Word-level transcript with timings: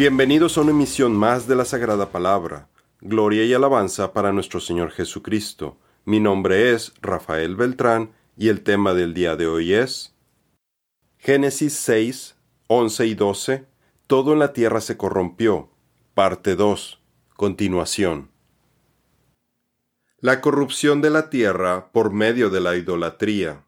Bienvenidos 0.00 0.56
a 0.56 0.62
una 0.62 0.70
emisión 0.70 1.14
más 1.14 1.46
de 1.46 1.54
la 1.54 1.66
Sagrada 1.66 2.10
Palabra. 2.10 2.70
Gloria 3.02 3.44
y 3.44 3.52
alabanza 3.52 4.14
para 4.14 4.32
nuestro 4.32 4.58
Señor 4.58 4.92
Jesucristo. 4.92 5.76
Mi 6.06 6.20
nombre 6.20 6.72
es 6.72 6.94
Rafael 7.02 7.54
Beltrán 7.54 8.10
y 8.34 8.48
el 8.48 8.62
tema 8.62 8.94
del 8.94 9.12
día 9.12 9.36
de 9.36 9.46
hoy 9.46 9.74
es 9.74 10.16
Génesis 11.18 11.74
6, 11.74 12.34
11 12.68 13.06
y 13.08 13.14
12. 13.14 13.66
Todo 14.06 14.32
en 14.32 14.38
la 14.38 14.54
tierra 14.54 14.80
se 14.80 14.96
corrompió. 14.96 15.68
Parte 16.14 16.56
2. 16.56 16.98
Continuación. 17.36 18.30
La 20.20 20.40
corrupción 20.40 21.02
de 21.02 21.10
la 21.10 21.28
tierra 21.28 21.92
por 21.92 22.10
medio 22.10 22.48
de 22.48 22.62
la 22.62 22.74
idolatría. 22.74 23.66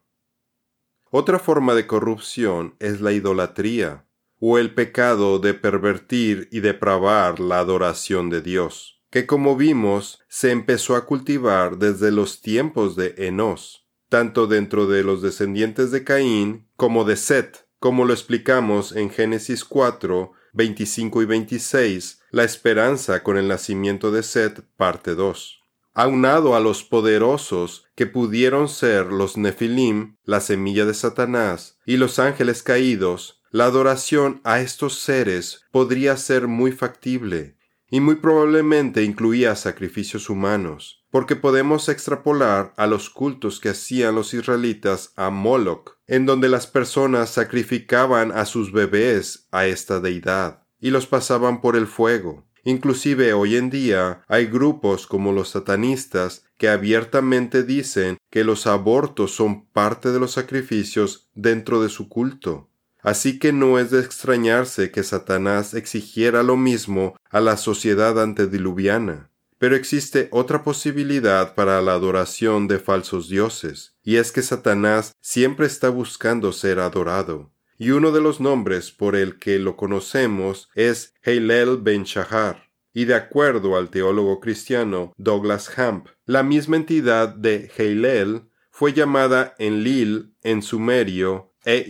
Otra 1.11 1.37
forma 1.37 1.75
de 1.75 1.85
corrupción 1.85 2.73
es 2.79 3.01
la 3.01 3.11
idolatría 3.11 4.05
o 4.45 4.57
el 4.57 4.73
pecado 4.73 5.39
de 5.39 5.53
pervertir 5.53 6.49
y 6.51 6.59
depravar 6.59 7.39
la 7.39 7.59
adoración 7.59 8.29
de 8.29 8.41
Dios, 8.41 9.01
que 9.09 9.25
como 9.25 9.55
vimos 9.55 10.19
se 10.27 10.51
empezó 10.51 10.97
a 10.97 11.05
cultivar 11.05 11.77
desde 11.77 12.11
los 12.11 12.41
tiempos 12.41 12.97
de 12.97 13.15
Enos, 13.17 13.87
tanto 14.09 14.45
dentro 14.45 14.85
de 14.85 15.01
los 15.05 15.21
descendientes 15.21 15.91
de 15.91 16.03
Caín 16.03 16.67
como 16.75 17.05
de 17.05 17.15
Set, 17.15 17.69
como 17.79 18.03
lo 18.03 18.11
explicamos 18.11 18.93
en 18.93 19.11
Génesis 19.11 19.63
4, 19.63 20.33
25 20.51 21.21
y 21.21 21.25
26, 21.25 22.19
la 22.31 22.43
esperanza 22.43 23.23
con 23.23 23.37
el 23.37 23.47
nacimiento 23.47 24.11
de 24.11 24.23
Set, 24.23 24.65
parte 24.75 25.15
2 25.15 25.61
aunado 25.95 26.55
a 26.55 26.59
los 26.59 26.83
poderosos 26.83 27.85
que 27.93 28.07
pudieron 28.07 28.67
ser 28.67 29.05
los 29.05 29.37
Nefilim, 29.37 30.17
la 30.23 30.41
semilla 30.41 30.85
de 30.85 30.95
Satanás, 30.95 31.77
y 31.85 31.97
los 31.97 32.17
ángeles 32.17 32.63
caídos, 32.63 33.42
la 33.53 33.65
adoración 33.65 34.41
a 34.43 34.61
estos 34.61 34.97
seres 34.97 35.61
podría 35.69 36.17
ser 36.17 36.47
muy 36.47 36.71
factible 36.71 37.55
y 37.87 37.99
muy 37.99 38.15
probablemente 38.15 39.03
incluía 39.03 39.55
sacrificios 39.55 40.27
humanos, 40.31 41.05
porque 41.11 41.35
podemos 41.35 41.87
extrapolar 41.87 42.73
a 42.77 42.87
los 42.87 43.11
cultos 43.11 43.59
que 43.59 43.69
hacían 43.69 44.15
los 44.15 44.33
israelitas 44.33 45.13
a 45.17 45.29
Moloch, 45.29 45.99
en 46.07 46.25
donde 46.25 46.49
las 46.49 46.65
personas 46.65 47.29
sacrificaban 47.29 48.31
a 48.31 48.47
sus 48.47 48.71
bebés 48.71 49.47
a 49.51 49.67
esta 49.67 49.99
deidad 49.99 50.63
y 50.79 50.89
los 50.89 51.05
pasaban 51.05 51.61
por 51.61 51.75
el 51.75 51.85
fuego. 51.85 52.47
Inclusive 52.63 53.33
hoy 53.33 53.57
en 53.57 53.69
día 53.69 54.23
hay 54.27 54.47
grupos 54.47 55.05
como 55.05 55.31
los 55.31 55.49
satanistas 55.49 56.43
que 56.57 56.69
abiertamente 56.69 57.61
dicen 57.61 58.17
que 58.31 58.43
los 58.43 58.65
abortos 58.65 59.35
son 59.35 59.67
parte 59.67 60.11
de 60.11 60.19
los 60.19 60.31
sacrificios 60.31 61.29
dentro 61.35 61.83
de 61.83 61.89
su 61.89 62.09
culto. 62.09 62.71
Así 63.03 63.37
que 63.37 63.51
no 63.51 63.77
es 63.77 63.91
de 63.91 63.99
extrañarse 63.99 64.89
que 64.89 65.03
Satanás 65.03 65.73
exigiera 65.73 66.41
lo 66.41 66.55
mismo 66.55 67.15
a 67.29 67.41
la 67.41 67.57
sociedad 67.57 68.19
antediluviana. 68.21 69.29
Pero 69.57 69.75
existe 69.75 70.29
otra 70.31 70.63
posibilidad 70.63 71.53
para 71.53 71.81
la 71.81 71.93
adoración 71.93 72.67
de 72.67 72.79
falsos 72.79 73.29
dioses, 73.29 73.95
y 74.03 74.15
es 74.15 74.31
que 74.31 74.41
Satanás 74.41 75.13
siempre 75.21 75.67
está 75.67 75.89
buscando 75.89 76.51
ser 76.51 76.79
adorado. 76.79 77.51
Y 77.77 77.91
uno 77.91 78.11
de 78.11 78.21
los 78.21 78.39
nombres 78.39 78.91
por 78.91 79.15
el 79.15 79.39
que 79.39 79.59
lo 79.59 79.75
conocemos 79.75 80.69
es 80.75 81.13
Heilel 81.23 81.77
Ben 81.77 82.03
Shahar. 82.03 82.69
Y 82.93 83.05
de 83.05 83.15
acuerdo 83.15 83.75
al 83.75 83.89
teólogo 83.89 84.39
cristiano 84.39 85.13
Douglas 85.17 85.77
Hamp, 85.77 86.07
la 86.25 86.43
misma 86.43 86.77
entidad 86.77 87.29
de 87.29 87.71
Heilel 87.77 88.43
fue 88.69 88.93
llamada 88.93 89.55
Enlil 89.59 90.35
en 90.41 90.61
sumerio 90.61 91.52
e 91.65 91.85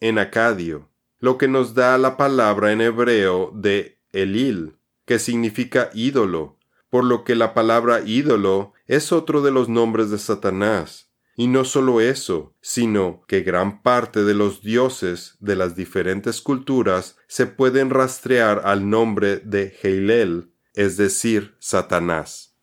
en 0.00 0.18
acadio, 0.18 0.88
lo 1.18 1.38
que 1.38 1.48
nos 1.48 1.74
da 1.74 1.96
la 1.98 2.16
palabra 2.16 2.72
en 2.72 2.80
hebreo 2.80 3.50
de 3.54 3.98
Elil, 4.12 4.76
que 5.04 5.18
significa 5.18 5.90
ídolo, 5.94 6.58
por 6.90 7.04
lo 7.04 7.24
que 7.24 7.34
la 7.34 7.54
palabra 7.54 8.02
ídolo 8.04 8.72
es 8.86 9.10
otro 9.10 9.42
de 9.42 9.50
los 9.50 9.68
nombres 9.68 10.10
de 10.10 10.18
Satanás. 10.18 11.10
Y 11.36 11.48
no 11.48 11.64
solo 11.64 12.00
eso, 12.00 12.54
sino 12.60 13.24
que 13.26 13.40
gran 13.40 13.82
parte 13.82 14.22
de 14.22 14.34
los 14.34 14.62
dioses 14.62 15.36
de 15.40 15.56
las 15.56 15.74
diferentes 15.74 16.40
culturas 16.40 17.16
se 17.26 17.46
pueden 17.46 17.90
rastrear 17.90 18.62
al 18.64 18.88
nombre 18.88 19.38
de 19.38 19.74
Heilel, 19.82 20.52
es 20.74 20.96
decir, 20.96 21.56
Satanás. 21.58 22.54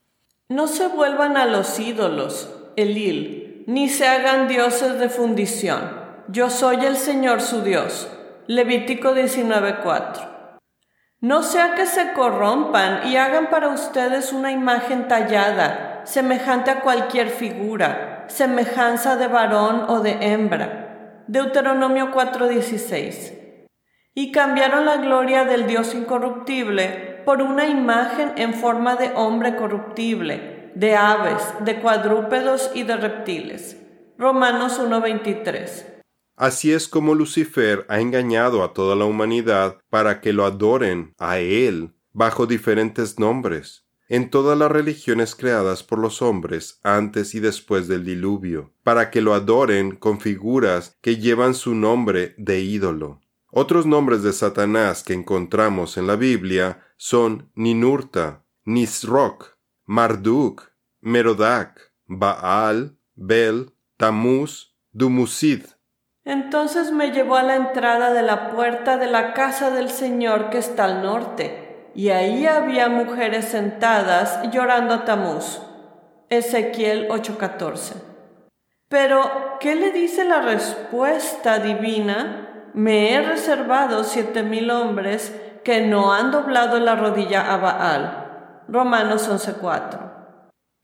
No 0.47 0.68
se 0.68 0.88
vuelvan 0.88 1.36
a 1.36 1.47
los 1.47 1.80
ídolos, 1.80 2.50
Elil, 2.78 3.66
ni 3.68 3.90
se 3.90 4.08
hagan 4.08 4.47
dioses 4.47 5.00
de 5.00 5.09
fundición 5.09 6.00
yo 6.28 6.50
soy 6.50 6.86
el 6.86 6.98
Señor 6.98 7.42
su 7.42 7.62
Dios. 7.62 8.09
Levítico 8.48 9.14
19:4. 9.14 10.59
No 11.20 11.44
sea 11.44 11.76
que 11.76 11.86
se 11.86 12.14
corrompan 12.14 13.08
y 13.08 13.18
hagan 13.18 13.50
para 13.50 13.70
ustedes 13.70 14.34
una 14.34 14.52
imagen 14.52 15.08
tallada, 15.08 16.02
semejante 16.06 16.72
a 16.72 16.82
cualquier 16.82 17.30
figura, 17.30 18.26
semejanza 18.28 19.16
de 19.16 19.28
varón 19.28 19.86
o 19.88 20.00
de 20.00 20.18
hembra. 20.22 21.24
Deuteronomio 21.28 22.12
4:16. 22.12 23.68
Y 24.14 24.32
cambiaron 24.32 24.86
la 24.86 24.98
gloria 24.98 25.46
del 25.46 25.68
Dios 25.68 25.94
incorruptible 25.96 27.22
por 27.26 27.42
una 27.42 27.66
imagen 27.66 28.34
en 28.36 28.53
forma 28.53 28.96
de 28.96 29.12
hombre 29.16 29.56
corruptible, 29.56 30.72
de 30.76 30.96
aves, 30.96 31.53
de 31.62 31.80
cuadrúpedos 31.80 32.72
y 32.74 32.84
de 32.84 32.98
reptiles. 32.98 33.78
Romanos 34.18 34.80
1:23. 34.80 36.00
Así 36.41 36.74
es 36.74 36.88
como 36.88 37.13
Lucifer 37.13 37.85
ha 37.88 38.02
engañado 38.02 38.63
a 38.63 38.74
toda 38.74 38.96
la 38.96 39.06
humanidad 39.06 39.78
para 39.91 40.22
que 40.22 40.34
lo 40.34 40.44
adoren 40.44 41.13
a 41.19 41.38
él 41.38 41.94
bajo 42.13 42.47
diferentes 42.47 43.19
nombres 43.19 43.85
en 44.09 44.31
todas 44.31 44.57
las 44.57 44.72
religiones 44.72 45.35
creadas 45.35 45.84
por 45.84 46.00
los 46.00 46.24
hombres 46.24 46.79
antes 46.81 47.35
y 47.35 47.40
después 47.40 47.88
del 47.88 48.06
diluvio, 48.06 48.74
para 48.81 49.12
que 49.12 49.22
lo 49.22 49.35
adoren 49.35 49.96
con 49.96 50.19
figuras 50.19 50.97
que 51.02 51.18
llevan 51.18 51.53
su 51.53 51.75
nombre 51.75 52.34
de 52.40 52.62
ídolo. 52.62 53.22
Otros 53.52 53.85
nombres 53.85 54.23
de 54.23 54.34
Satanás 54.34 55.03
que 55.03 55.13
encontramos 55.13 55.96
en 55.96 56.08
la 56.08 56.16
Biblia 56.16 56.84
son 56.97 57.52
Ninurta, 57.53 58.47
Nisroch, 58.66 59.59
Marduk, 59.85 60.72
Merodac, 61.02 61.94
Baal, 62.08 62.97
Bel, 63.13 63.75
Tamuz, 63.96 64.75
Dumusid, 64.91 65.66
entonces 66.26 66.92
me 66.92 67.12
llevó 67.12 67.36
a 67.36 67.44
la 67.44 67.56
entrada 67.56 68.14
de 68.14 68.22
la 68.22 68.50
puerta 68.50 68.98
de 68.98 69.08
la 69.08 69.34
casa 69.34 69.72
del 69.72 69.90
Señor 69.90 70.50
que 70.50 70.59
está 70.59 70.86
al 70.86 71.02
norte, 71.02 71.90
y 71.96 72.09
ahí 72.09 72.46
había 72.46 72.90
mujeres 72.90 73.46
sentadas 73.46 74.40
llorando 74.52 74.94
a 74.94 75.06
Tamuz. 75.06 75.62
Ezequiel 76.30 77.09
8:14. 77.09 77.96
Pero, 78.88 79.58
¿qué 79.59 79.76
le 79.76 79.92
dice 79.92 80.24
la 80.24 80.42
respuesta 80.42 81.59
divina? 81.59 82.70
Me 82.74 83.14
he 83.14 83.22
reservado 83.22 84.03
siete 84.03 84.44
mil 84.44 84.72
hombres 84.72 85.36
que 85.64 85.82
no 85.82 86.14
han 86.14 86.32
doblado 86.32 86.80
la 86.80 86.96
rodilla 86.96 87.53
a 87.53 87.58
Baal. 87.58 88.64
Romanos 88.68 89.28
11:4. 89.30 90.10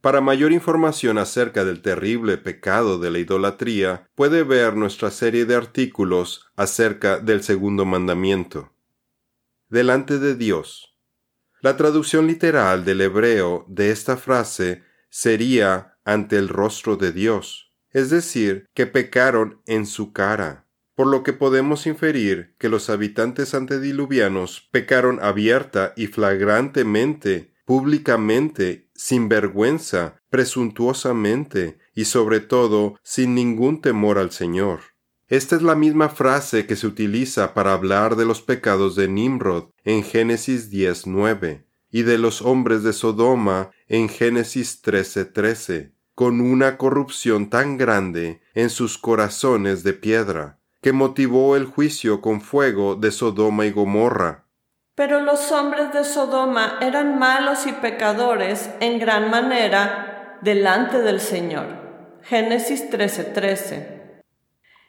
Para 0.08 0.22
mayor 0.22 0.52
información 0.52 1.18
acerca 1.18 1.66
del 1.66 1.82
terrible 1.82 2.38
pecado 2.38 2.98
de 2.98 3.10
la 3.10 3.18
idolatría, 3.18 4.08
puede 4.14 4.42
ver 4.42 4.74
nuestra 4.74 5.10
serie 5.10 5.44
de 5.44 5.54
artículos 5.54 6.46
acerca 6.56 7.18
del 7.18 7.42
segundo 7.42 7.84
mandamiento. 7.84 8.72
Delante 9.68 10.18
de 10.18 10.34
Dios. 10.34 10.96
La 11.60 11.76
traducción 11.76 12.26
literal 12.26 12.86
del 12.86 13.02
hebreo 13.02 13.66
de 13.68 13.90
esta 13.90 14.16
frase 14.16 14.82
sería 15.10 15.98
ante 16.06 16.38
el 16.38 16.48
rostro 16.48 16.96
de 16.96 17.12
Dios, 17.12 17.74
es 17.90 18.08
decir, 18.08 18.64
que 18.72 18.86
pecaron 18.86 19.60
en 19.66 19.84
su 19.84 20.14
cara, 20.14 20.64
por 20.94 21.06
lo 21.06 21.22
que 21.22 21.34
podemos 21.34 21.86
inferir 21.86 22.54
que 22.58 22.70
los 22.70 22.88
habitantes 22.88 23.52
antediluvianos 23.52 24.70
pecaron 24.72 25.22
abierta 25.22 25.92
y 25.98 26.06
flagrantemente 26.06 27.52
públicamente, 27.68 28.88
sin 28.94 29.28
vergüenza, 29.28 30.22
presuntuosamente 30.30 31.76
y 31.94 32.06
sobre 32.06 32.40
todo 32.40 32.98
sin 33.02 33.34
ningún 33.34 33.82
temor 33.82 34.16
al 34.16 34.30
Señor. 34.30 34.80
Esta 35.26 35.54
es 35.54 35.60
la 35.60 35.74
misma 35.74 36.08
frase 36.08 36.64
que 36.64 36.76
se 36.76 36.86
utiliza 36.86 37.52
para 37.52 37.74
hablar 37.74 38.16
de 38.16 38.24
los 38.24 38.40
pecados 38.40 38.96
de 38.96 39.08
Nimrod 39.08 39.64
en 39.84 40.02
Génesis 40.02 40.72
10.9 40.72 41.66
y 41.90 42.04
de 42.04 42.16
los 42.16 42.40
hombres 42.40 42.84
de 42.84 42.94
Sodoma 42.94 43.70
en 43.86 44.08
Génesis 44.08 44.82
13.13, 44.82 45.92
con 46.14 46.40
una 46.40 46.78
corrupción 46.78 47.50
tan 47.50 47.76
grande 47.76 48.40
en 48.54 48.70
sus 48.70 48.96
corazones 48.96 49.82
de 49.82 49.92
piedra, 49.92 50.58
que 50.80 50.94
motivó 50.94 51.54
el 51.54 51.66
juicio 51.66 52.22
con 52.22 52.40
fuego 52.40 52.94
de 52.94 53.10
Sodoma 53.10 53.66
y 53.66 53.72
Gomorra, 53.72 54.47
pero 54.98 55.20
los 55.20 55.52
hombres 55.52 55.92
de 55.92 56.02
Sodoma 56.02 56.78
eran 56.80 57.20
malos 57.20 57.68
y 57.68 57.72
pecadores 57.72 58.68
en 58.80 58.98
gran 58.98 59.30
manera 59.30 60.38
delante 60.40 61.02
del 61.02 61.20
Señor. 61.20 61.66
Génesis 62.24 62.90
13:13. 62.90 64.24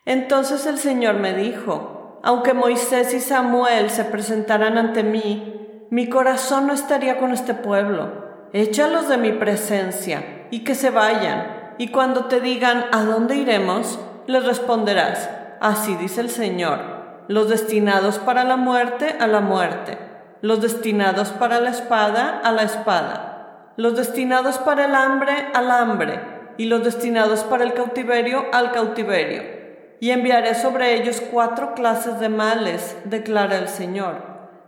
Entonces 0.05 0.65
el 0.65 0.79
Señor 0.79 1.19
me 1.19 1.35
dijo, 1.35 2.19
aunque 2.23 2.55
Moisés 2.55 3.13
y 3.13 3.19
Samuel 3.19 3.91
se 3.91 4.03
presentaran 4.03 4.79
ante 4.79 5.03
mí, 5.03 5.85
mi 5.91 6.09
corazón 6.09 6.65
no 6.65 6.73
estaría 6.73 7.19
con 7.19 7.31
este 7.31 7.53
pueblo. 7.53 8.49
Échalos 8.51 9.09
de 9.09 9.17
mi 9.17 9.33
presencia 9.33 10.47
y 10.49 10.63
que 10.63 10.73
se 10.73 10.89
vayan. 10.89 11.75
Y 11.77 11.89
cuando 11.89 12.25
te 12.25 12.41
digan 12.41 12.85
¿a 12.91 13.03
dónde 13.03 13.35
iremos? 13.35 13.99
les 14.25 14.43
responderás, 14.43 15.29
así 15.59 15.95
dice 15.97 16.21
el 16.21 16.31
Señor, 16.31 16.98
los 17.29 17.47
destinados 17.47 18.19
para 18.19 18.43
la 18.43 18.57
muerte 18.57 19.15
a 19.17 19.27
la 19.27 19.39
muerte, 19.39 19.97
los 20.41 20.61
destinados 20.61 21.29
para 21.29 21.61
la 21.61 21.69
espada 21.69 22.41
a 22.43 22.51
la 22.51 22.63
espada, 22.63 23.71
los 23.77 23.95
destinados 23.95 24.57
para 24.57 24.83
el 24.83 24.95
hambre 24.95 25.47
al 25.53 25.71
hambre, 25.71 26.19
y 26.57 26.65
los 26.65 26.83
destinados 26.83 27.45
para 27.45 27.63
el 27.63 27.73
cautiverio 27.73 28.47
al 28.51 28.73
cautiverio 28.73 29.59
y 29.99 30.11
enviaré 30.11 30.55
sobre 30.55 30.95
ellos 30.95 31.21
cuatro 31.31 31.73
clases 31.73 32.19
de 32.19 32.29
males, 32.29 32.97
declara 33.05 33.57
el 33.57 33.67
Señor, 33.67 34.23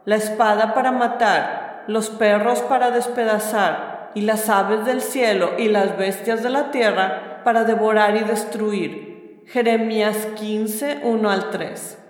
la 0.06 0.16
espada 0.16 0.74
para 0.74 0.92
matar, 0.92 1.84
los 1.88 2.10
perros 2.10 2.62
para 2.62 2.92
despedazar, 2.92 4.12
y 4.14 4.22
las 4.22 4.50
aves 4.50 4.86
del 4.86 5.02
cielo 5.02 5.52
y 5.58 5.70
las 5.70 5.98
bestias 5.98 6.44
de 6.44 6.50
la 6.50 6.72
tierra 6.72 7.42
para 7.46 7.64
devorar 7.64 8.18
y 8.18 8.26
destruir. 8.26 9.44
Jeremías 9.48 10.28
15, 10.36 11.00
1 11.04 11.30
al 11.30 11.50
3. 11.50 12.01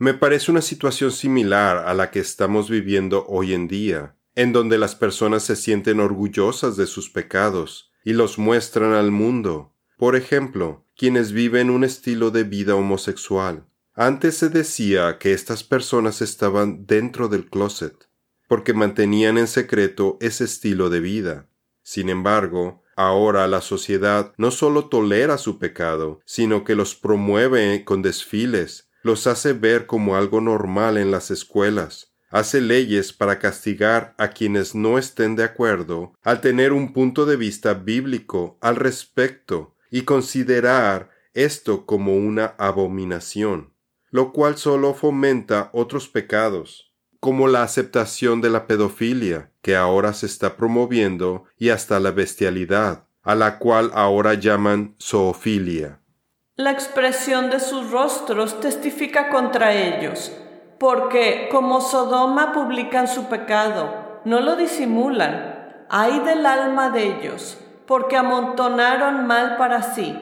Me 0.00 0.14
parece 0.14 0.50
una 0.50 0.62
situación 0.62 1.12
similar 1.12 1.86
a 1.86 1.92
la 1.92 2.10
que 2.10 2.20
estamos 2.20 2.70
viviendo 2.70 3.26
hoy 3.28 3.52
en 3.52 3.68
día, 3.68 4.16
en 4.34 4.54
donde 4.54 4.78
las 4.78 4.94
personas 4.94 5.42
se 5.42 5.56
sienten 5.56 6.00
orgullosas 6.00 6.78
de 6.78 6.86
sus 6.86 7.10
pecados 7.10 7.92
y 8.02 8.14
los 8.14 8.38
muestran 8.38 8.94
al 8.94 9.10
mundo. 9.10 9.74
Por 9.98 10.16
ejemplo, 10.16 10.86
quienes 10.96 11.32
viven 11.32 11.68
un 11.68 11.84
estilo 11.84 12.30
de 12.30 12.44
vida 12.44 12.76
homosexual. 12.76 13.66
Antes 13.92 14.38
se 14.38 14.48
decía 14.48 15.18
que 15.18 15.34
estas 15.34 15.64
personas 15.64 16.22
estaban 16.22 16.86
dentro 16.86 17.28
del 17.28 17.50
closet, 17.50 18.08
porque 18.48 18.72
mantenían 18.72 19.36
en 19.36 19.48
secreto 19.48 20.16
ese 20.22 20.44
estilo 20.44 20.88
de 20.88 21.00
vida. 21.00 21.50
Sin 21.82 22.08
embargo, 22.08 22.82
ahora 22.96 23.46
la 23.48 23.60
sociedad 23.60 24.32
no 24.38 24.50
solo 24.50 24.88
tolera 24.88 25.36
su 25.36 25.58
pecado, 25.58 26.20
sino 26.24 26.64
que 26.64 26.74
los 26.74 26.94
promueve 26.94 27.84
con 27.84 28.00
desfiles, 28.00 28.89
los 29.02 29.26
hace 29.26 29.52
ver 29.52 29.86
como 29.86 30.16
algo 30.16 30.40
normal 30.40 30.98
en 30.98 31.10
las 31.10 31.30
escuelas, 31.30 32.12
hace 32.30 32.60
leyes 32.60 33.12
para 33.12 33.38
castigar 33.38 34.14
a 34.18 34.28
quienes 34.28 34.74
no 34.74 34.98
estén 34.98 35.36
de 35.36 35.44
acuerdo 35.44 36.14
al 36.22 36.40
tener 36.40 36.72
un 36.72 36.92
punto 36.92 37.26
de 37.26 37.36
vista 37.36 37.74
bíblico 37.74 38.58
al 38.60 38.76
respecto 38.76 39.74
y 39.90 40.02
considerar 40.02 41.10
esto 41.34 41.86
como 41.86 42.16
una 42.16 42.54
abominación, 42.58 43.74
lo 44.10 44.32
cual 44.32 44.56
solo 44.56 44.94
fomenta 44.94 45.70
otros 45.72 46.08
pecados, 46.08 46.92
como 47.20 47.48
la 47.48 47.62
aceptación 47.62 48.40
de 48.40 48.50
la 48.50 48.66
pedofilia, 48.66 49.52
que 49.62 49.76
ahora 49.76 50.12
se 50.12 50.26
está 50.26 50.56
promoviendo, 50.56 51.44
y 51.58 51.68
hasta 51.68 52.00
la 52.00 52.10
bestialidad, 52.10 53.06
a 53.22 53.34
la 53.34 53.58
cual 53.58 53.90
ahora 53.94 54.34
llaman 54.34 54.96
zoofilia. 55.00 55.99
La 56.60 56.72
expresión 56.72 57.48
de 57.48 57.58
sus 57.58 57.90
rostros 57.90 58.60
testifica 58.60 59.30
contra 59.30 59.72
ellos, 59.72 60.30
porque 60.78 61.48
como 61.50 61.80
Sodoma 61.80 62.52
publican 62.52 63.08
su 63.08 63.30
pecado, 63.30 64.20
no 64.26 64.40
lo 64.40 64.56
disimulan. 64.56 65.86
Hay 65.88 66.20
del 66.20 66.44
alma 66.44 66.90
de 66.90 67.16
ellos, 67.16 67.56
porque 67.86 68.18
amontonaron 68.18 69.26
mal 69.26 69.56
para 69.56 69.94
sí. 69.94 70.14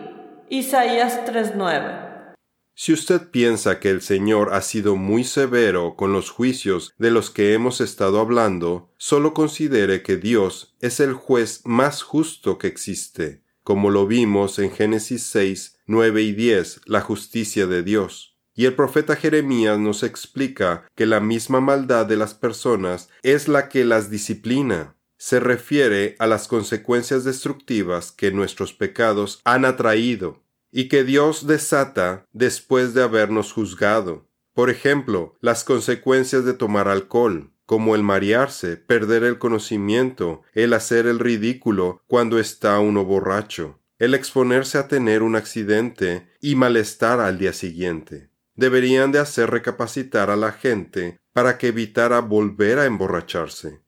Isaías 0.48 1.24
3:9. 1.24 2.36
Si 2.72 2.92
usted 2.92 3.32
piensa 3.32 3.80
que 3.80 3.90
el 3.90 4.00
Señor 4.00 4.54
ha 4.54 4.60
sido 4.60 4.94
muy 4.94 5.24
severo 5.24 5.96
con 5.96 6.12
los 6.12 6.30
juicios 6.30 6.94
de 6.98 7.10
los 7.10 7.30
que 7.30 7.52
hemos 7.52 7.80
estado 7.80 8.20
hablando, 8.20 8.92
solo 8.96 9.34
considere 9.34 10.04
que 10.04 10.16
Dios 10.16 10.76
es 10.78 11.00
el 11.00 11.14
juez 11.14 11.62
más 11.64 12.02
justo 12.02 12.58
que 12.58 12.68
existe, 12.68 13.42
como 13.64 13.90
lo 13.90 14.06
vimos 14.06 14.60
en 14.60 14.70
Génesis 14.70 15.24
6, 15.24 15.77
9 15.90 16.20
y 16.20 16.32
10, 16.32 16.82
la 16.84 17.00
justicia 17.00 17.66
de 17.66 17.82
Dios. 17.82 18.36
Y 18.54 18.66
el 18.66 18.74
profeta 18.74 19.16
Jeremías 19.16 19.78
nos 19.78 20.02
explica 20.02 20.84
que 20.94 21.06
la 21.06 21.18
misma 21.18 21.62
maldad 21.62 22.04
de 22.04 22.18
las 22.18 22.34
personas 22.34 23.08
es 23.22 23.48
la 23.48 23.70
que 23.70 23.86
las 23.86 24.10
disciplina 24.10 24.96
se 25.16 25.40
refiere 25.40 26.14
a 26.18 26.26
las 26.26 26.46
consecuencias 26.46 27.24
destructivas 27.24 28.12
que 28.12 28.30
nuestros 28.32 28.74
pecados 28.74 29.40
han 29.44 29.64
atraído 29.64 30.42
y 30.70 30.88
que 30.88 31.04
Dios 31.04 31.46
desata 31.46 32.26
después 32.32 32.92
de 32.92 33.02
habernos 33.02 33.52
juzgado. 33.52 34.28
Por 34.52 34.68
ejemplo, 34.68 35.38
las 35.40 35.64
consecuencias 35.64 36.44
de 36.44 36.52
tomar 36.52 36.88
alcohol, 36.88 37.50
como 37.64 37.94
el 37.94 38.02
marearse, 38.02 38.76
perder 38.76 39.24
el 39.24 39.38
conocimiento, 39.38 40.42
el 40.52 40.74
hacer 40.74 41.06
el 41.06 41.18
ridículo 41.18 42.02
cuando 42.06 42.38
está 42.38 42.78
uno 42.78 43.06
borracho, 43.06 43.78
el 43.98 44.14
exponerse 44.14 44.78
a 44.78 44.88
tener 44.88 45.22
un 45.22 45.36
accidente 45.36 46.28
y 46.40 46.54
malestar 46.54 47.20
al 47.20 47.38
día 47.38 47.52
siguiente. 47.52 48.30
Deberían 48.54 49.12
de 49.12 49.18
hacer 49.18 49.50
recapacitar 49.50 50.30
a 50.30 50.36
la 50.36 50.52
gente 50.52 51.18
para 51.32 51.58
que 51.58 51.68
evitara 51.68 52.20
volver 52.20 52.78
a 52.78 52.86
emborracharse 52.86 53.80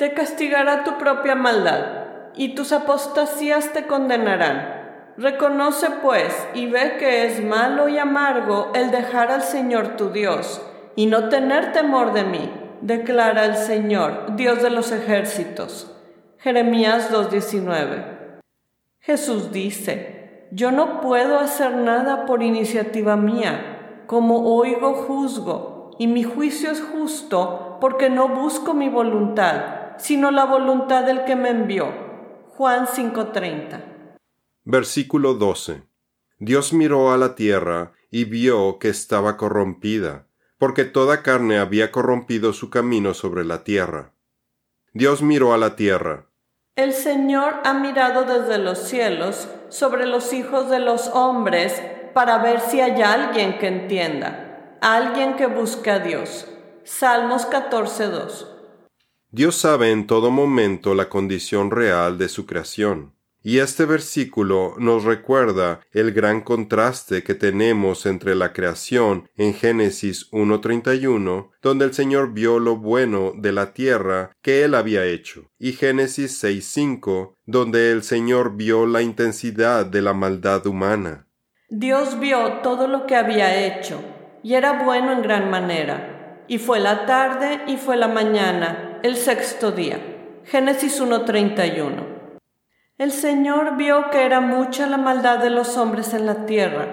te 0.00 0.14
castigará 0.14 0.82
tu 0.82 0.96
propia 0.96 1.34
maldad, 1.34 2.30
y 2.34 2.54
tus 2.54 2.72
apostasías 2.72 3.74
te 3.74 3.86
condenarán. 3.86 5.12
Reconoce 5.18 5.88
pues 6.02 6.34
y 6.54 6.64
ve 6.70 6.96
que 6.98 7.26
es 7.26 7.44
malo 7.44 7.86
y 7.90 7.98
amargo 7.98 8.72
el 8.74 8.90
dejar 8.90 9.30
al 9.30 9.42
Señor 9.42 9.98
tu 9.98 10.08
Dios, 10.08 10.62
y 10.96 11.04
no 11.04 11.28
tener 11.28 11.72
temor 11.72 12.14
de 12.14 12.24
mí, 12.24 12.50
declara 12.80 13.44
el 13.44 13.56
Señor, 13.56 14.36
Dios 14.36 14.62
de 14.62 14.70
los 14.70 14.90
ejércitos. 14.90 15.94
Jeremías 16.38 17.12
2.19. 17.12 18.19
Jesús 19.00 19.52
dice, 19.52 20.48
yo 20.52 20.70
no 20.72 21.00
puedo 21.00 21.38
hacer 21.38 21.74
nada 21.76 22.26
por 22.26 22.42
iniciativa 22.42 23.16
mía, 23.16 24.04
como 24.06 24.56
oigo 24.56 24.94
juzgo, 24.94 25.90
y 25.98 26.06
mi 26.06 26.22
juicio 26.22 26.70
es 26.70 26.80
justo 26.80 27.78
porque 27.80 28.08
no 28.08 28.28
busco 28.28 28.74
mi 28.74 28.88
voluntad 28.88 29.80
sino 30.00 30.30
la 30.30 30.46
voluntad 30.46 31.04
del 31.04 31.24
que 31.24 31.36
me 31.36 31.50
envió. 31.50 31.92
Juan 32.48 32.86
5:30. 32.86 34.18
Versículo 34.64 35.34
12. 35.34 35.82
Dios 36.38 36.72
miró 36.72 37.12
a 37.12 37.18
la 37.18 37.34
tierra 37.34 37.92
y 38.10 38.24
vio 38.24 38.78
que 38.78 38.88
estaba 38.88 39.36
corrompida, 39.36 40.26
porque 40.58 40.84
toda 40.84 41.22
carne 41.22 41.58
había 41.58 41.92
corrompido 41.92 42.52
su 42.52 42.70
camino 42.70 43.14
sobre 43.14 43.44
la 43.44 43.62
tierra. 43.62 44.12
Dios 44.92 45.22
miró 45.22 45.52
a 45.52 45.58
la 45.58 45.76
tierra. 45.76 46.26
El 46.76 46.92
Señor 46.92 47.54
ha 47.64 47.74
mirado 47.74 48.24
desde 48.24 48.58
los 48.58 48.78
cielos 48.78 49.48
sobre 49.68 50.06
los 50.06 50.32
hijos 50.32 50.70
de 50.70 50.78
los 50.78 51.08
hombres 51.08 51.82
para 52.14 52.38
ver 52.38 52.60
si 52.60 52.80
hay 52.80 53.02
alguien 53.02 53.58
que 53.58 53.66
entienda, 53.66 54.78
alguien 54.80 55.36
que 55.36 55.46
busque 55.46 55.90
a 55.90 55.98
Dios. 55.98 56.46
Salmos 56.84 57.46
14:2. 57.46 58.46
Dios 59.30 59.56
sabe 59.56 59.90
en 59.90 60.06
todo 60.06 60.30
momento 60.30 60.94
la 60.94 61.08
condición 61.08 61.70
real 61.70 62.18
de 62.18 62.28
su 62.28 62.46
creación. 62.46 63.14
Y 63.42 63.58
este 63.58 63.86
versículo 63.86 64.74
nos 64.78 65.04
recuerda 65.04 65.80
el 65.92 66.12
gran 66.12 66.42
contraste 66.42 67.22
que 67.22 67.34
tenemos 67.34 68.04
entre 68.04 68.34
la 68.34 68.52
creación 68.52 69.30
en 69.36 69.54
Génesis 69.54 70.30
1.31, 70.30 71.48
donde 71.62 71.86
el 71.86 71.94
Señor 71.94 72.34
vio 72.34 72.58
lo 72.58 72.76
bueno 72.76 73.32
de 73.34 73.52
la 73.52 73.72
tierra 73.72 74.32
que 74.42 74.62
Él 74.64 74.74
había 74.74 75.06
hecho, 75.06 75.44
y 75.58 75.72
Génesis 75.72 76.44
6.5, 76.44 77.36
donde 77.46 77.92
el 77.92 78.02
Señor 78.02 78.56
vio 78.56 78.86
la 78.86 79.00
intensidad 79.00 79.86
de 79.86 80.02
la 80.02 80.12
maldad 80.12 80.66
humana. 80.66 81.26
Dios 81.70 82.20
vio 82.20 82.58
todo 82.62 82.88
lo 82.88 83.06
que 83.06 83.16
había 83.16 83.64
hecho, 83.64 84.02
y 84.42 84.52
era 84.52 84.84
bueno 84.84 85.12
en 85.12 85.22
gran 85.22 85.50
manera. 85.50 86.44
Y 86.46 86.58
fue 86.58 86.78
la 86.78 87.06
tarde 87.06 87.62
y 87.68 87.78
fue 87.78 87.96
la 87.96 88.08
mañana, 88.08 88.98
el 89.02 89.16
sexto 89.16 89.72
día. 89.72 89.98
Génesis 90.44 91.00
1.31. 91.00 92.09
El 93.00 93.12
Señor 93.12 93.78
vio 93.78 94.10
que 94.10 94.26
era 94.26 94.40
mucha 94.42 94.86
la 94.86 94.98
maldad 94.98 95.38
de 95.38 95.48
los 95.48 95.78
hombres 95.78 96.12
en 96.12 96.26
la 96.26 96.44
tierra 96.44 96.86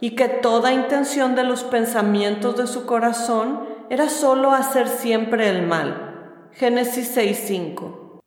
y 0.00 0.16
que 0.16 0.26
toda 0.26 0.72
intención 0.72 1.36
de 1.36 1.44
los 1.44 1.62
pensamientos 1.62 2.56
de 2.56 2.66
su 2.66 2.84
corazón 2.84 3.60
era 3.88 4.08
sólo 4.08 4.50
hacer 4.50 4.88
siempre 4.88 5.48
el 5.48 5.64
mal. 5.64 6.48
Génesis 6.50 7.16
6.5. 7.16 8.22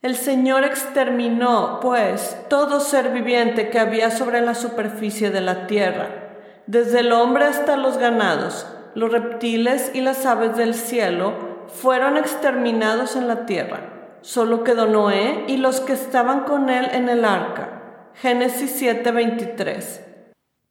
El 0.00 0.16
Señor 0.16 0.64
exterminó, 0.64 1.80
pues, 1.82 2.46
todo 2.48 2.80
ser 2.80 3.10
viviente 3.10 3.68
que 3.68 3.78
había 3.78 4.10
sobre 4.10 4.40
la 4.40 4.54
superficie 4.54 5.30
de 5.30 5.42
la 5.42 5.66
tierra, 5.66 6.08
desde 6.66 7.00
el 7.00 7.12
hombre 7.12 7.44
hasta 7.44 7.76
los 7.76 7.98
ganados, 7.98 8.66
los 8.94 9.12
reptiles 9.12 9.90
y 9.92 10.00
las 10.00 10.24
aves 10.24 10.56
del 10.56 10.72
cielo, 10.72 11.66
fueron 11.66 12.16
exterminados 12.16 13.16
en 13.16 13.28
la 13.28 13.44
tierra. 13.44 13.99
Solo 14.22 14.64
quedó 14.64 14.86
Noé 14.86 15.44
y 15.48 15.56
los 15.56 15.80
que 15.80 15.94
estaban 15.94 16.44
con 16.44 16.68
él 16.68 16.86
en 16.92 17.08
el 17.08 17.24
arca. 17.24 18.10
Génesis 18.14 18.72
7:23. 18.78 20.00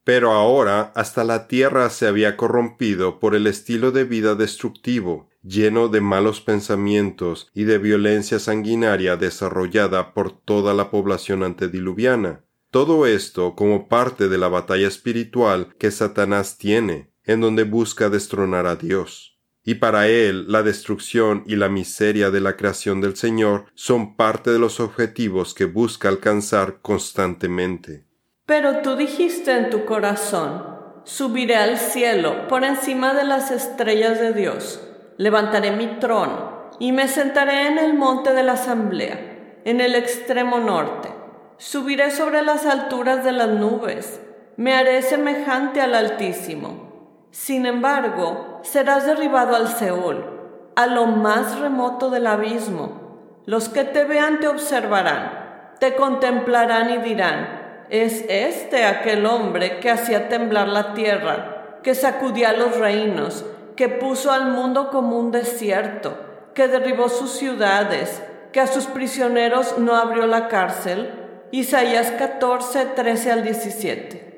Pero 0.04 0.32
ahora 0.32 0.92
hasta 0.94 1.24
la 1.24 1.48
tierra 1.48 1.90
se 1.90 2.06
había 2.06 2.36
corrompido 2.36 3.18
por 3.18 3.34
el 3.34 3.46
estilo 3.46 3.90
de 3.90 4.04
vida 4.04 4.34
destructivo, 4.34 5.28
lleno 5.42 5.88
de 5.88 6.00
malos 6.00 6.40
pensamientos 6.40 7.50
y 7.54 7.64
de 7.64 7.78
violencia 7.78 8.38
sanguinaria 8.38 9.16
desarrollada 9.16 10.14
por 10.14 10.30
toda 10.30 10.72
la 10.74 10.90
población 10.90 11.42
antediluviana. 11.42 12.44
Todo 12.70 13.04
esto 13.04 13.56
como 13.56 13.88
parte 13.88 14.28
de 14.28 14.38
la 14.38 14.48
batalla 14.48 14.86
espiritual 14.86 15.74
que 15.76 15.90
Satanás 15.90 16.56
tiene, 16.56 17.12
en 17.24 17.40
donde 17.40 17.64
busca 17.64 18.08
destronar 18.10 18.66
a 18.66 18.76
Dios. 18.76 19.39
Y 19.64 19.74
para 19.74 20.08
él 20.08 20.46
la 20.48 20.62
destrucción 20.62 21.44
y 21.46 21.56
la 21.56 21.68
miseria 21.68 22.30
de 22.30 22.40
la 22.40 22.56
creación 22.56 23.00
del 23.00 23.16
Señor 23.16 23.66
son 23.74 24.16
parte 24.16 24.50
de 24.50 24.58
los 24.58 24.80
objetivos 24.80 25.54
que 25.54 25.66
busca 25.66 26.08
alcanzar 26.08 26.78
constantemente. 26.80 28.04
Pero 28.46 28.80
tú 28.82 28.96
dijiste 28.96 29.52
en 29.56 29.70
tu 29.70 29.84
corazón, 29.84 30.64
subiré 31.04 31.56
al 31.56 31.78
cielo 31.78 32.48
por 32.48 32.64
encima 32.64 33.14
de 33.14 33.24
las 33.24 33.50
estrellas 33.50 34.18
de 34.18 34.32
Dios, 34.32 34.80
levantaré 35.18 35.72
mi 35.72 35.98
trono 36.00 36.70
y 36.80 36.92
me 36.92 37.06
sentaré 37.06 37.68
en 37.68 37.78
el 37.78 37.94
monte 37.94 38.32
de 38.32 38.42
la 38.42 38.54
asamblea, 38.54 39.60
en 39.64 39.80
el 39.80 39.94
extremo 39.94 40.58
norte. 40.58 41.10
Subiré 41.58 42.10
sobre 42.10 42.42
las 42.42 42.64
alturas 42.64 43.22
de 43.22 43.32
las 43.32 43.50
nubes, 43.50 44.20
me 44.56 44.74
haré 44.74 45.02
semejante 45.02 45.80
al 45.80 45.94
Altísimo. 45.94 46.89
Sin 47.30 47.64
embargo, 47.64 48.60
serás 48.62 49.06
derribado 49.06 49.54
al 49.54 49.68
Seol, 49.68 50.72
a 50.74 50.86
lo 50.86 51.06
más 51.06 51.60
remoto 51.60 52.10
del 52.10 52.26
abismo. 52.26 53.42
Los 53.46 53.68
que 53.68 53.84
te 53.84 54.04
vean 54.04 54.40
te 54.40 54.48
observarán, 54.48 55.74
te 55.78 55.94
contemplarán 55.94 56.90
y 56.90 56.98
dirán, 56.98 57.86
es 57.88 58.24
este 58.28 58.84
aquel 58.84 59.26
hombre 59.26 59.78
que 59.78 59.90
hacía 59.90 60.28
temblar 60.28 60.68
la 60.68 60.92
tierra, 60.94 61.78
que 61.82 61.94
sacudía 61.94 62.52
los 62.52 62.76
reinos, 62.78 63.44
que 63.76 63.88
puso 63.88 64.32
al 64.32 64.46
mundo 64.50 64.90
como 64.90 65.16
un 65.16 65.30
desierto, 65.30 66.16
que 66.54 66.66
derribó 66.66 67.08
sus 67.08 67.30
ciudades, 67.30 68.22
que 68.52 68.60
a 68.60 68.66
sus 68.66 68.86
prisioneros 68.86 69.78
no 69.78 69.94
abrió 69.94 70.26
la 70.26 70.48
cárcel. 70.48 71.12
Isaías 71.52 72.10
14, 72.12 72.86
13 72.86 73.32
al 73.32 73.44
17. 73.44 74.29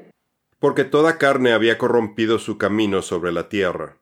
Porque 0.62 0.84
toda 0.84 1.18
carne 1.18 1.52
había 1.52 1.76
corrompido 1.76 2.38
su 2.38 2.56
camino 2.56 3.02
sobre 3.02 3.32
la 3.32 3.50
tierra. 3.50 3.98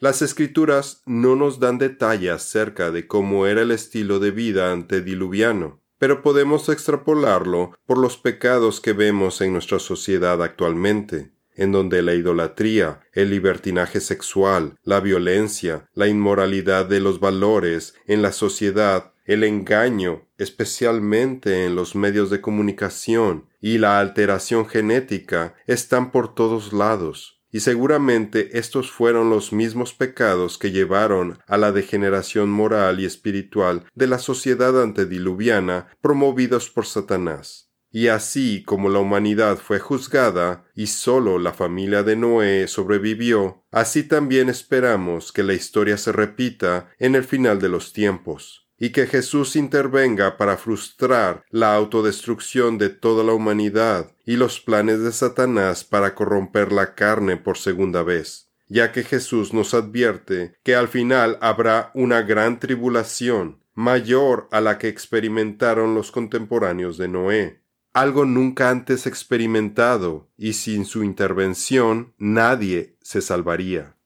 Las 0.00 0.20
escrituras 0.20 1.02
no 1.06 1.34
nos 1.34 1.60
dan 1.60 1.78
detalles 1.78 2.32
acerca 2.32 2.90
de 2.90 3.06
cómo 3.06 3.46
era 3.46 3.62
el 3.62 3.70
estilo 3.70 4.18
de 4.18 4.32
vida 4.32 4.70
antediluviano 4.70 5.80
pero 5.98 6.22
podemos 6.22 6.68
extrapolarlo 6.68 7.72
por 7.86 7.98
los 7.98 8.18
pecados 8.18 8.80
que 8.80 8.92
vemos 8.92 9.40
en 9.40 9.52
nuestra 9.52 9.78
sociedad 9.78 10.42
actualmente, 10.42 11.32
en 11.54 11.72
donde 11.72 12.02
la 12.02 12.14
idolatría, 12.14 13.00
el 13.12 13.30
libertinaje 13.30 14.00
sexual, 14.00 14.78
la 14.82 15.00
violencia, 15.00 15.88
la 15.94 16.06
inmoralidad 16.06 16.86
de 16.86 17.00
los 17.00 17.18
valores 17.18 17.94
en 18.06 18.20
la 18.20 18.32
sociedad, 18.32 19.14
el 19.26 19.44
engaño, 19.44 20.26
especialmente 20.38 21.66
en 21.66 21.74
los 21.74 21.94
medios 21.94 22.30
de 22.30 22.40
comunicación, 22.40 23.46
y 23.60 23.78
la 23.78 24.00
alteración 24.00 24.66
genética 24.66 25.54
están 25.66 26.10
por 26.12 26.34
todos 26.34 26.72
lados 26.72 27.36
y 27.56 27.60
seguramente 27.60 28.58
estos 28.58 28.90
fueron 28.90 29.30
los 29.30 29.50
mismos 29.50 29.94
pecados 29.94 30.58
que 30.58 30.72
llevaron 30.72 31.38
a 31.46 31.56
la 31.56 31.72
degeneración 31.72 32.50
moral 32.50 33.00
y 33.00 33.06
espiritual 33.06 33.86
de 33.94 34.06
la 34.06 34.18
sociedad 34.18 34.82
antediluviana 34.82 35.88
promovidos 36.02 36.68
por 36.68 36.84
Satanás. 36.84 37.70
Y 37.90 38.08
así 38.08 38.62
como 38.62 38.90
la 38.90 38.98
humanidad 38.98 39.56
fue 39.56 39.78
juzgada 39.78 40.66
y 40.74 40.88
sólo 40.88 41.38
la 41.38 41.54
familia 41.54 42.02
de 42.02 42.16
Noé 42.16 42.68
sobrevivió, 42.68 43.64
así 43.70 44.02
también 44.02 44.50
esperamos 44.50 45.32
que 45.32 45.42
la 45.42 45.54
historia 45.54 45.96
se 45.96 46.12
repita 46.12 46.90
en 46.98 47.14
el 47.14 47.24
final 47.24 47.58
de 47.58 47.70
los 47.70 47.94
tiempos 47.94 48.65
y 48.78 48.90
que 48.90 49.06
Jesús 49.06 49.56
intervenga 49.56 50.36
para 50.36 50.56
frustrar 50.56 51.44
la 51.50 51.74
autodestrucción 51.74 52.78
de 52.78 52.90
toda 52.90 53.24
la 53.24 53.32
humanidad 53.32 54.12
y 54.24 54.36
los 54.36 54.60
planes 54.60 55.00
de 55.00 55.12
Satanás 55.12 55.84
para 55.84 56.14
corromper 56.14 56.72
la 56.72 56.94
carne 56.94 57.36
por 57.36 57.58
segunda 57.58 58.02
vez, 58.02 58.50
ya 58.68 58.92
que 58.92 59.02
Jesús 59.02 59.52
nos 59.54 59.74
advierte 59.74 60.54
que 60.62 60.74
al 60.74 60.88
final 60.88 61.38
habrá 61.40 61.90
una 61.94 62.22
gran 62.22 62.60
tribulación, 62.60 63.62
mayor 63.74 64.48
a 64.50 64.60
la 64.60 64.78
que 64.78 64.88
experimentaron 64.88 65.94
los 65.94 66.10
contemporáneos 66.10 66.98
de 66.98 67.08
Noé, 67.08 67.62
algo 67.92 68.26
nunca 68.26 68.68
antes 68.68 69.06
experimentado, 69.06 70.28
y 70.36 70.52
sin 70.52 70.84
su 70.84 71.02
intervención 71.02 72.12
nadie 72.18 72.96
se 73.00 73.22
salvaría. 73.22 73.96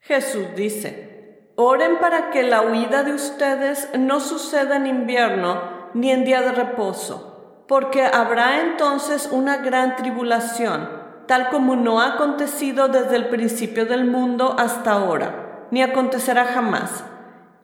Jesús 0.00 0.46
dice, 0.56 1.15
Oren 1.58 2.00
para 2.00 2.28
que 2.28 2.42
la 2.42 2.60
huida 2.60 3.02
de 3.02 3.14
ustedes 3.14 3.88
no 3.98 4.20
suceda 4.20 4.76
en 4.76 4.86
invierno 4.86 5.58
ni 5.94 6.10
en 6.10 6.22
día 6.26 6.42
de 6.42 6.52
reposo, 6.52 7.64
porque 7.66 8.04
habrá 8.04 8.60
entonces 8.60 9.30
una 9.32 9.56
gran 9.56 9.96
tribulación, 9.96 10.86
tal 11.26 11.48
como 11.48 11.74
no 11.74 12.02
ha 12.02 12.12
acontecido 12.12 12.88
desde 12.88 13.16
el 13.16 13.28
principio 13.28 13.86
del 13.86 14.04
mundo 14.04 14.54
hasta 14.58 14.92
ahora, 14.92 15.66
ni 15.70 15.82
acontecerá 15.82 16.44
jamás. 16.44 17.04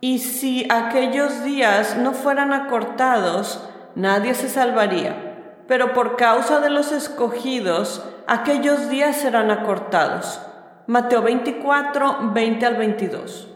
Y 0.01 0.21
si 0.21 0.67
aquellos 0.71 1.45
días 1.45 1.99
no 1.99 2.15
fueran 2.15 2.55
acortados, 2.55 3.69
nadie 3.95 4.33
se 4.33 4.49
salvaría. 4.49 5.65
Pero 5.69 5.93
por 5.93 6.17
causa 6.17 6.61
de 6.61 6.71
los 6.71 6.93
escogidos, 6.93 8.03
aquellos 8.27 8.89
días 8.89 9.17
serán 9.17 9.51
acortados. 9.51 10.41
Mateo 10.87 11.21
24, 11.21 12.33
20 12.33 12.67
al 12.67 12.77
22. 12.77 13.52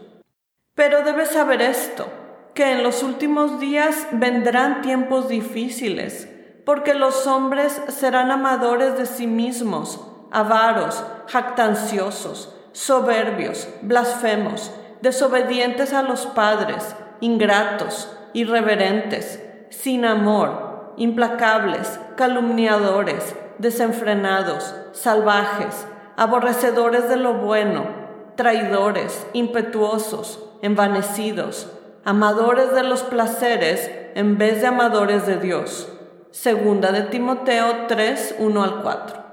Pero 0.77 1.01
debes 1.01 1.29
saber 1.29 1.63
esto, 1.63 2.05
que 2.53 2.71
en 2.71 2.83
los 2.83 3.01
últimos 3.01 3.59
días 3.59 4.05
vendrán 4.11 4.83
tiempos 4.83 5.27
difíciles, 5.27 6.29
porque 6.67 6.93
los 6.93 7.25
hombres 7.25 7.81
serán 7.87 8.29
amadores 8.29 8.95
de 8.95 9.07
sí 9.07 9.25
mismos, 9.25 9.99
avaros, 10.29 11.03
jactanciosos, 11.29 12.55
soberbios, 12.73 13.67
blasfemos, 13.81 14.71
desobedientes 15.01 15.93
a 15.93 16.03
los 16.03 16.27
padres, 16.27 16.95
ingratos, 17.21 18.15
irreverentes, 18.33 19.43
sin 19.71 20.05
amor, 20.05 20.93
implacables, 20.97 21.99
calumniadores, 22.17 23.35
desenfrenados, 23.57 24.75
salvajes, 24.91 25.87
aborrecedores 26.17 27.09
de 27.09 27.17
lo 27.17 27.33
bueno, 27.33 27.87
traidores, 28.35 29.25
impetuosos, 29.33 30.46
envanecidos, 30.61 31.71
amadores 32.03 32.73
de 32.73 32.83
los 32.83 33.03
placeres 33.03 33.91
en 34.15 34.37
vez 34.37 34.61
de 34.61 34.67
amadores 34.67 35.27
de 35.27 35.37
Dios. 35.37 35.89
Segunda 36.31 36.91
de 36.91 37.03
Timoteo 37.03 37.85
3, 37.87 38.35
1 38.39 38.63
al 38.63 38.81
4. 38.81 39.23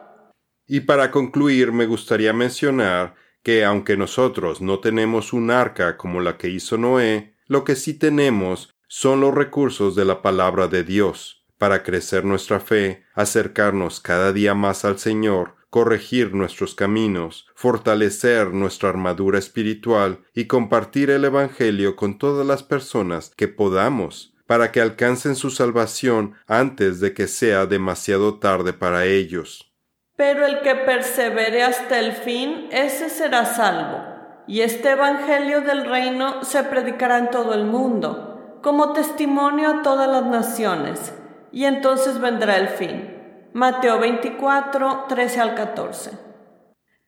Y 0.66 0.80
para 0.80 1.10
concluir 1.10 1.72
me 1.72 1.86
gustaría 1.86 2.32
mencionar 2.32 3.14
que 3.42 3.64
aunque 3.64 3.96
nosotros 3.96 4.60
no 4.60 4.80
tenemos 4.80 5.32
un 5.32 5.50
arca 5.50 5.96
como 5.96 6.20
la 6.20 6.38
que 6.38 6.48
hizo 6.48 6.78
Noé, 6.78 7.36
lo 7.46 7.64
que 7.64 7.76
sí 7.76 7.94
tenemos 7.94 8.74
son 8.88 9.20
los 9.20 9.34
recursos 9.34 9.94
de 9.94 10.04
la 10.04 10.22
palabra 10.22 10.66
de 10.68 10.82
Dios 10.82 11.44
para 11.58 11.82
crecer 11.82 12.24
nuestra 12.24 12.60
fe, 12.60 13.04
acercarnos 13.14 14.00
cada 14.00 14.32
día 14.32 14.54
más 14.54 14.84
al 14.84 14.98
Señor 14.98 15.56
corregir 15.74 16.36
nuestros 16.36 16.76
caminos, 16.76 17.48
fortalecer 17.56 18.54
nuestra 18.54 18.90
armadura 18.90 19.40
espiritual 19.40 20.20
y 20.32 20.44
compartir 20.46 21.10
el 21.10 21.24
Evangelio 21.24 21.96
con 21.96 22.16
todas 22.16 22.46
las 22.46 22.62
personas 22.62 23.32
que 23.36 23.48
podamos, 23.48 24.36
para 24.46 24.70
que 24.70 24.80
alcancen 24.80 25.34
su 25.34 25.50
salvación 25.50 26.36
antes 26.46 27.00
de 27.00 27.12
que 27.12 27.26
sea 27.26 27.66
demasiado 27.66 28.38
tarde 28.38 28.72
para 28.72 29.06
ellos. 29.06 29.74
Pero 30.14 30.46
el 30.46 30.60
que 30.60 30.76
persevere 30.76 31.64
hasta 31.64 31.98
el 31.98 32.12
fin, 32.12 32.68
ese 32.70 33.10
será 33.10 33.44
salvo. 33.44 33.98
Y 34.46 34.60
este 34.60 34.92
Evangelio 34.92 35.62
del 35.62 35.86
reino 35.86 36.44
se 36.44 36.62
predicará 36.62 37.18
en 37.18 37.32
todo 37.32 37.52
el 37.52 37.64
mundo, 37.64 38.60
como 38.62 38.92
testimonio 38.92 39.70
a 39.70 39.82
todas 39.82 40.08
las 40.08 40.24
naciones, 40.24 41.12
y 41.50 41.64
entonces 41.64 42.20
vendrá 42.20 42.58
el 42.58 42.68
fin. 42.68 43.13
Mateo 43.56 44.00
24, 44.00 45.04
13 45.08 45.40
al 45.40 45.54
14. 45.54 46.10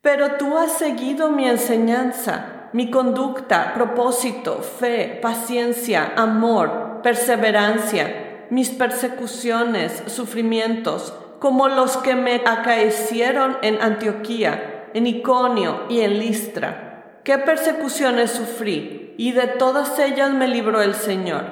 Pero 0.01 0.37
tú 0.37 0.57
has 0.57 0.75
seguido 0.75 1.33
mi 1.33 1.49
enseñanza, 1.49 2.69
mi 2.73 2.89
conducta, 2.89 3.75
propósito, 3.75 4.63
fe, 4.63 5.19
paciencia, 5.21 6.13
amor, 6.15 7.01
perseverancia, 7.03 8.47
mis 8.51 8.71
persecuciones, 8.71 10.05
sufrimientos, 10.07 11.15
como 11.41 11.67
los 11.67 11.97
que 11.97 12.15
me 12.15 12.37
acaecieron 12.47 13.59
en 13.63 13.83
Antioquía, 13.83 14.91
en 14.95 15.09
Iconio 15.09 15.87
y 15.89 16.03
en 16.03 16.21
Listra. 16.21 17.19
¿Qué 17.25 17.39
persecuciones 17.39 18.31
sufrí? 18.31 19.17
Y 19.19 19.33
de 19.33 19.49
todas 19.49 19.99
ellas 19.99 20.31
me 20.31 20.47
libró 20.47 20.81
el 20.81 20.95
Señor. 20.95 21.43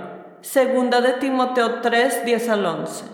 Segunda 0.41 1.01
de 1.01 1.15
Timoteo 1.15 1.81
3, 1.81 2.25
10 2.25 2.49
al 2.49 2.67
11. 2.67 3.14